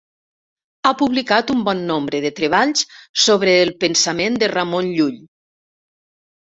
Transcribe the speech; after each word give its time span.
Ha 0.85 0.93
publicat 1.01 1.53
un 1.55 1.61
bon 1.67 1.83
nombre 1.91 2.23
de 2.25 2.33
treballs 2.41 2.83
sobre 3.27 3.55
el 3.67 3.75
pensament 3.87 4.43
de 4.45 4.53
Ramon 4.57 4.93
Llull. 4.99 5.25